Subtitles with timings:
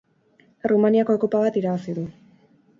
[0.69, 2.09] Errumaniako Kopa bat irabazi du.